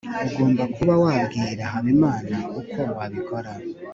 [0.27, 3.51] ugomba kuba wabwira habimana uko wabikora